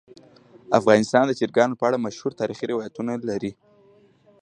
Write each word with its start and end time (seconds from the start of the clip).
افغانستان 0.79 1.23
د 1.27 1.31
چرګانو 1.39 1.79
په 1.79 1.83
اړه 1.87 2.03
مشهور 2.05 2.31
تاریخی 2.39 2.65
روایتونه 2.73 3.11
لري. 3.29 3.51